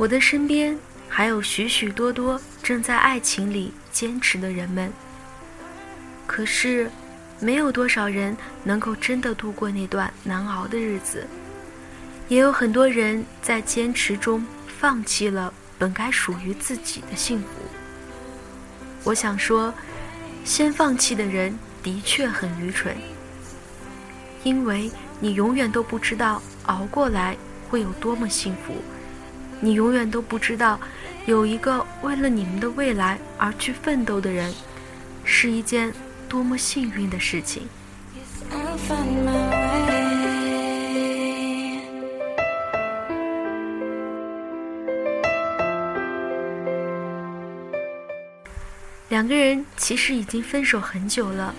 [0.00, 0.74] 我的身边
[1.10, 4.90] 还有许许多多正在爱情里坚持的人们，
[6.26, 6.90] 可是，
[7.38, 8.34] 没有多少人
[8.64, 11.26] 能够真的度过那段难熬的日子，
[12.28, 17.46] 也有很多人在坚持中放弃了本该属于自己的幸福。
[19.04, 19.74] 我想说，
[20.46, 22.96] 先放弃的人的确很愚蠢，
[24.44, 27.36] 因为你永远都不知道熬过来
[27.68, 28.74] 会有多么幸福。
[29.60, 30.80] 你永远都不知道，
[31.26, 34.52] 有一个为了你们的未来而去奋斗的人，
[35.22, 35.92] 是一件
[36.28, 37.68] 多么幸运的事情。
[49.10, 51.54] 两个人其实已经分手很久了，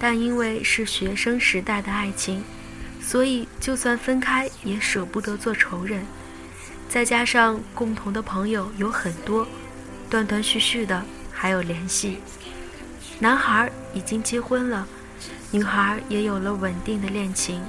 [0.00, 2.42] 但因为是学生时代的爱情，
[3.00, 6.04] 所以就算分开也舍不得做仇人。
[6.88, 9.46] 再加上共同的朋友有很多，
[10.08, 12.18] 断断续续的还有联系。
[13.18, 14.86] 男孩已经结婚了，
[15.50, 17.62] 女孩也有了稳定的恋情。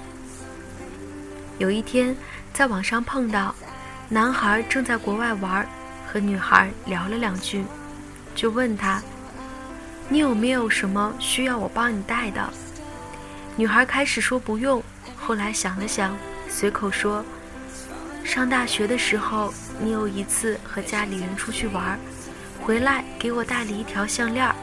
[1.58, 2.16] 有一天
[2.54, 3.54] 在网上碰到，
[4.08, 5.68] 男孩正在国外玩，
[6.08, 7.66] 和女孩聊了两句，
[8.36, 9.02] 就问他
[10.08, 12.48] ：“你有没有什么需要我帮你带的？”
[13.58, 14.82] 女孩开始说不用，
[15.18, 16.16] 后来想了想，
[16.48, 17.26] 随口说。
[18.38, 22.00] 上大学的时候，你有一次和家里人出去玩，
[22.62, 24.54] 回来给我带了一条项链，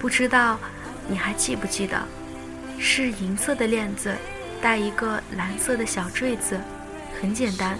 [0.00, 0.58] 不知道
[1.06, 2.04] 你还记不记得？
[2.76, 4.12] 是银色的链子，
[4.60, 6.60] 带一个蓝色的小坠子，
[7.20, 7.78] 很简单，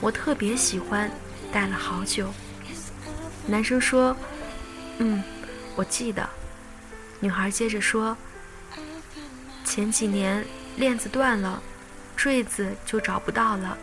[0.00, 1.10] 我特别喜欢，
[1.52, 2.32] 戴了好久。
[3.46, 4.16] 男生说
[4.96, 5.22] ：“嗯，
[5.74, 6.26] 我记得。”
[7.20, 8.16] 女孩接着说
[9.62, 10.42] ：“前几年
[10.76, 11.62] 链子断了，
[12.16, 13.76] 坠子就找不到了。”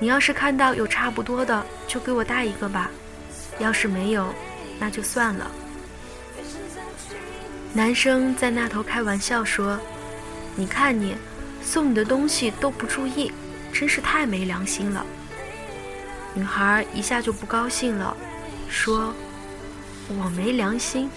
[0.00, 2.88] 你要是看到有差不多的，就给我带一个吧；
[3.58, 4.34] 要是没有，
[4.78, 5.50] 那就算了。
[7.74, 9.78] 男生在那头开玩笑说
[10.56, 11.14] ：“你看你，
[11.62, 13.30] 送你的东西都不注意，
[13.72, 15.04] 真是太没良心了。”
[16.32, 18.16] 女孩一下就不高兴了，
[18.70, 19.14] 说
[20.08, 21.10] ：“我没良心？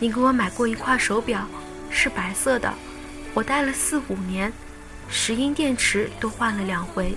[0.00, 1.46] 你给我买过一块手表，
[1.90, 2.74] 是白色的，
[3.34, 4.52] 我戴了四五年，
[5.08, 7.16] 石英电池都换了两回。”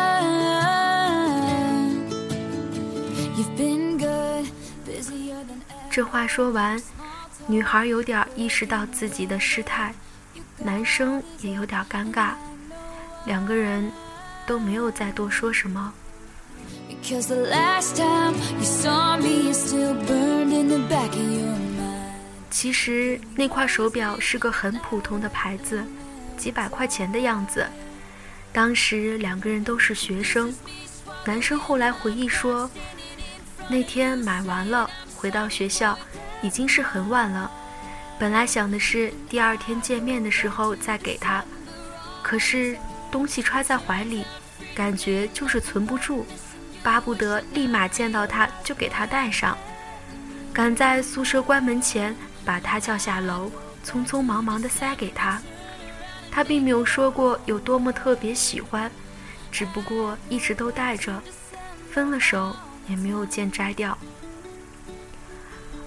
[5.91, 6.81] 这话说完，
[7.47, 9.93] 女孩有点意识到自己的失态，
[10.57, 12.29] 男生也有点尴尬，
[13.25, 13.91] 两个人
[14.47, 15.93] 都没有再多说什么。
[22.49, 25.83] 其实那块手表是个很普通的牌子，
[26.37, 27.67] 几百块钱的样子。
[28.53, 30.55] 当时两个人都是学生，
[31.25, 32.71] 男生后来回忆说，
[33.69, 34.89] 那天买完了，
[35.21, 35.95] 回到学校
[36.41, 37.49] 已经是很晚了。
[38.17, 41.43] 本来想的是第二天见面的时候再给他，
[42.23, 42.75] 可是
[43.11, 44.25] 东西揣在怀里，
[44.73, 46.25] 感觉就是存不住，
[46.81, 49.55] 巴不得立马见到他就给他戴上。
[50.51, 53.51] 赶在宿舍关门前把他叫下楼，
[53.85, 55.39] 匆匆忙忙地塞给他。
[56.31, 58.89] 他并没有说过有多么特别喜欢，
[59.51, 61.21] 只不过一直都带着，
[61.91, 62.55] 分了手
[62.87, 63.95] 也没有见摘掉。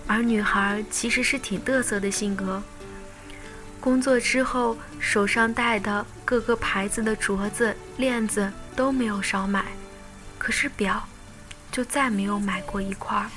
[0.06, 2.62] 而女孩其实是挺嘚瑟的性格，
[3.81, 9.65] 工作之后手上戴的各个牌子的镯子、链子都没有少买，
[10.39, 11.03] 可是表
[11.73, 13.31] 就再没有买过一块儿。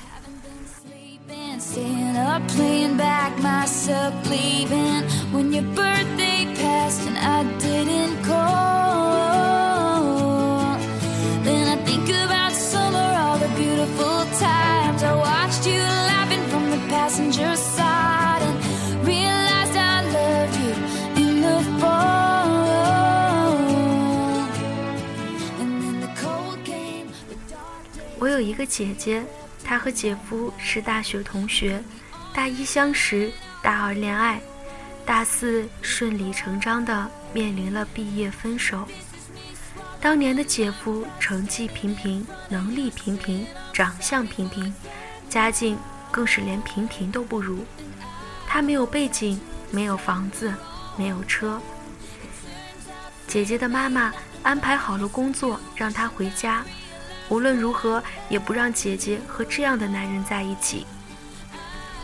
[28.20, 29.24] 我有一个姐姐，
[29.64, 31.82] 她和姐夫是大学同学，
[32.34, 33.30] 大一相识，
[33.62, 34.40] 大二恋爱，
[35.06, 38.86] 大四顺理成章的面临了毕业分手。
[40.00, 44.74] 当年的姐夫成绩平平，能力平平，长相平平，
[45.28, 45.78] 家境
[46.18, 47.64] 更是连平平都不如。
[48.44, 50.52] 他没有背景，没有房子，
[50.96, 51.62] 没有车。
[53.28, 54.12] 姐姐的妈妈
[54.42, 56.64] 安排好了工作，让她回家，
[57.28, 60.84] 无论如何也不让姐姐和这样的男人在一起。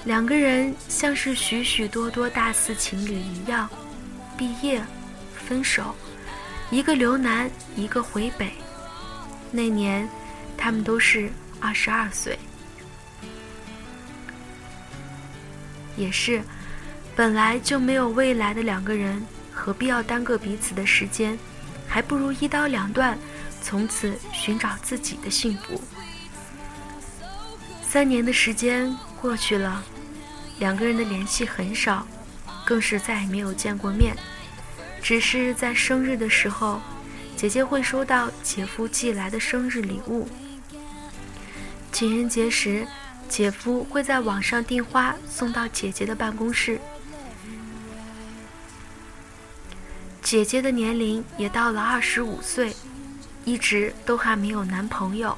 [0.04, 3.68] 两个人像是许许多多大四情侣一样，
[4.38, 4.80] 毕业，
[5.34, 5.92] 分手。
[6.70, 8.52] 一个留南，一个回北。
[9.50, 10.08] 那年，
[10.56, 12.38] 他们都是二十二岁。
[15.96, 16.42] 也是，
[17.14, 21.38] 本来就没有未来的两个人，何必要耽搁彼此的时间？
[21.86, 23.16] 还不如一刀两断，
[23.62, 25.80] 从此寻找自己的幸福。
[27.82, 29.84] 三年的时间过去了，
[30.58, 32.06] 两个人的联系很少，
[32.64, 34.16] 更是再也没有见过面。
[35.00, 36.80] 只是在生日的时候，
[37.36, 40.26] 姐姐会收到姐夫寄来的生日礼物。
[41.92, 42.84] 情人节时，
[43.28, 46.80] 姐夫会在网上订花送到姐姐的办公室。
[50.22, 52.74] 姐姐的年龄也到了二十五岁，
[53.44, 55.36] 一直都还没有男朋友，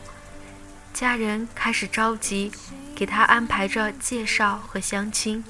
[0.94, 2.52] 家人开始着急，
[2.94, 5.44] 给她安排着介绍和相亲。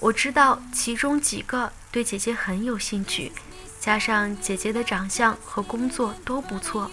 [0.00, 1.72] 我知道其中几个。
[1.90, 3.32] 对姐姐很有兴趣，
[3.80, 6.90] 加上姐姐的长相和工作都不错，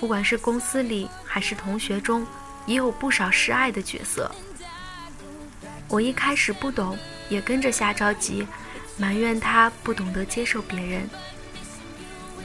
[0.00, 2.26] 不管是公司里还是同学中，
[2.66, 4.30] 也有不少示爱的角色。
[5.88, 6.96] 我一开始不懂，
[7.28, 8.46] 也跟着瞎着急，
[8.96, 11.08] 埋怨他不懂得接受别人。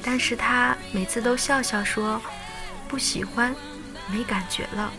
[0.03, 2.21] 但是他每次都笑笑说
[2.87, 3.55] ：“不喜欢，
[4.09, 4.93] 没感觉了。”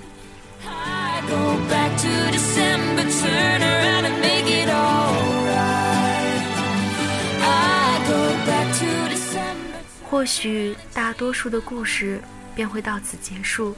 [10.11, 12.21] 或许大多数的故事
[12.55, 13.77] 便会到此结束，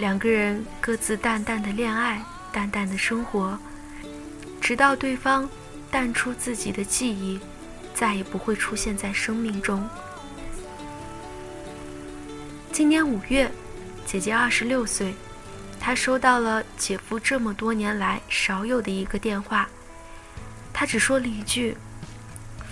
[0.00, 3.58] 两个人各自淡淡的恋爱，淡淡的生活，
[4.58, 5.46] 直到对方
[5.90, 7.38] 淡出自己的记忆，
[7.92, 9.86] 再也不会出现在生命中。
[12.72, 13.52] 今年五月，
[14.06, 15.14] 姐姐二十六岁，
[15.78, 19.68] 她收到了姐夫这么多年来少有的一个电话，
[20.72, 21.76] 他只说了一句：“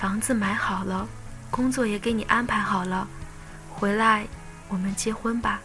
[0.01, 1.07] 房子买好了。”
[1.51, 3.07] 工作也给你安排好了，
[3.71, 4.27] 回来
[4.69, 5.61] 我们结婚吧。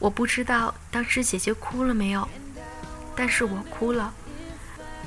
[0.00, 2.28] 我不知道当时姐姐哭了没有，
[3.14, 4.12] 但是我哭了。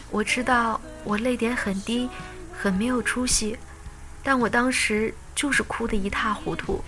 [0.09, 2.09] 我知道我泪点很低，
[2.51, 3.57] 很没有出息，
[4.23, 5.13] 但我当时。
[5.37, 6.83] 就是哭得一塌糊涂。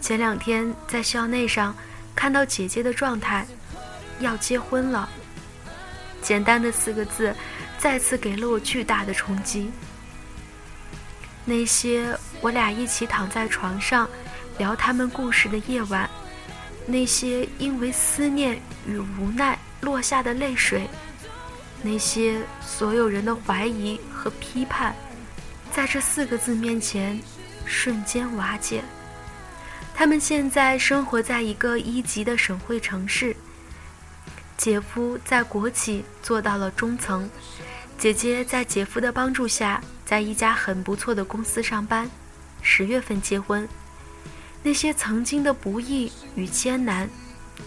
[0.00, 1.76] 前两天在校内上
[2.14, 3.46] 看到姐姐的状态，
[4.20, 5.08] 要结婚了。
[6.22, 7.34] 简单的四个字，
[7.78, 9.70] 再次给了我巨大的冲击。
[11.44, 14.08] 那些我俩一起躺在床上
[14.56, 16.08] 聊他们故事的夜晚，
[16.86, 20.88] 那些因为思念与无奈落下的泪水，
[21.82, 24.94] 那些所有人的怀疑和批判，
[25.70, 27.20] 在这四个字面前。
[27.66, 28.84] 瞬间瓦解。
[29.94, 33.34] 他们现在生活在一个一级的省会城市。
[34.56, 37.30] 姐夫在国企做到了中层，
[37.96, 42.10] 姐姐在姐夫的帮助下，在一家很不错的公司上班。
[42.60, 43.68] 十月份结婚，
[44.62, 47.08] 那些曾经的不易与艰难，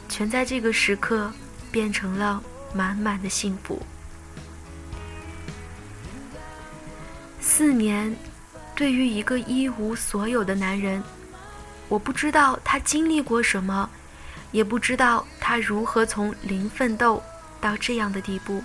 [0.10, 1.31] 全在这个时刻
[1.72, 2.43] 变成了
[2.74, 3.81] 满满的幸福。
[7.39, 8.13] 四年。
[8.75, 11.01] 对于一个一无所有的男人，
[11.89, 13.89] 我不知道他经历过什么，
[14.51, 17.24] 也不知道他如何从零奋斗
[17.62, 18.63] 到这样的地步。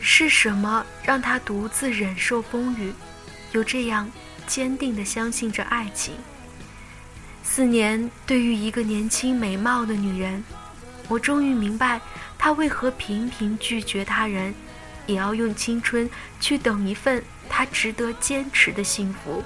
[0.00, 2.92] 是什么让他独自忍受风雨，
[3.52, 4.10] 又这样
[4.46, 6.14] 坚定地相信着爱情？
[7.42, 10.44] 四年，对于一个年轻美貌的女人，
[11.08, 12.00] 我终于明白
[12.38, 14.54] 她为何频频拒绝他人，
[15.06, 17.24] 也要用青春去等一份。
[17.48, 19.42] 她值得坚持的幸福。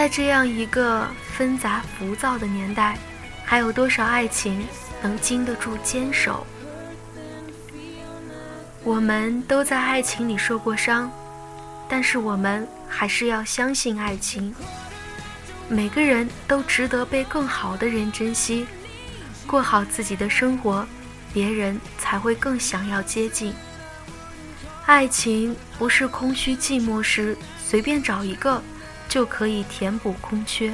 [0.00, 2.96] 在这样一个纷杂浮躁的年代，
[3.44, 4.66] 还有多少爱情
[5.02, 6.46] 能经得住坚守？
[8.82, 11.12] 我们都在爱情里受过伤，
[11.86, 14.54] 但是我们还是要相信爱情。
[15.68, 18.66] 每个人都值得被更好的人珍惜，
[19.46, 20.86] 过好自己的生活，
[21.30, 23.52] 别人才会更想要接近。
[24.86, 28.62] 爱情不是空虚寂寞时随便找一个
[29.10, 30.72] 就可以填补空缺，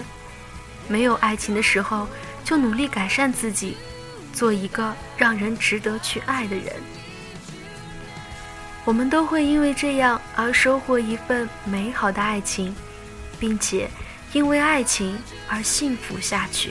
[0.87, 2.07] 没有爱情的时候，
[2.45, 3.76] 就努力改善自己，
[4.33, 6.66] 做一个让人值得去爱的人。
[8.85, 12.76] 我们都会因为这样而收获一份美好的爱情，
[13.40, 13.90] 并且
[14.33, 16.71] 因为爱情而幸福下去。